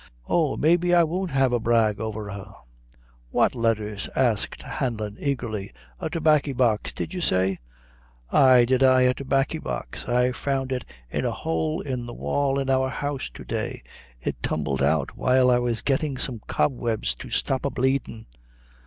Oh, 0.27 0.57
may 0.57 0.77
be 0.77 0.95
I 0.95 1.03
won't 1.03 1.29
have 1.29 1.53
a 1.53 1.59
brag 1.59 1.99
over 1.99 2.31
her!" 2.31 2.53
"What 3.29 3.53
letthers?" 3.53 4.09
asked 4.15 4.63
Hanlon 4.63 5.15
eagerly; 5.19 5.71
"a 5.99 6.09
tobaccy 6.09 6.53
box, 6.53 6.91
did 6.91 7.13
you 7.13 7.21
say?" 7.21 7.59
"Ay 8.31 8.65
did 8.65 8.81
I 8.81 9.01
a 9.01 9.13
tobaccy 9.13 9.59
box. 9.59 10.09
I 10.09 10.31
found 10.31 10.71
it 10.71 10.85
in 11.11 11.23
a 11.23 11.31
hole 11.31 11.81
in 11.81 12.07
the 12.07 12.15
wall 12.15 12.57
in 12.57 12.67
our 12.67 12.89
house 12.89 13.29
to 13.31 13.43
day; 13.45 13.83
it 14.19 14.41
tumbled 14.41 14.81
out 14.81 15.15
while 15.15 15.51
I 15.51 15.59
was 15.59 15.83
gettin' 15.83 16.17
some 16.17 16.41
cobwebs 16.47 17.13
to 17.19 17.29
stop 17.29 17.63
a 17.63 17.69
bleedin'." 17.69 18.25